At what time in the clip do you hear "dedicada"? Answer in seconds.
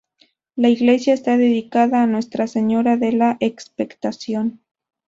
1.37-2.01